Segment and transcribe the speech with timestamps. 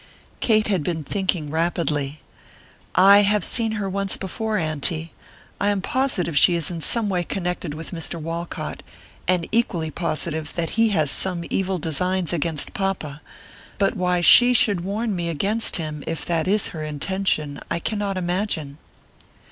[0.39, 2.21] Kate had been thinking rapidly.
[2.95, 5.13] "I have seen her once before, auntie.
[5.59, 8.19] I am positive she is in some way connected with Mr.
[8.19, 8.81] Walcott,
[9.27, 13.21] and equally positive that he has some evil designs against papa;
[13.77, 18.17] but why she should warn me against him, if that is her intention, I cannot
[18.17, 18.79] imagine."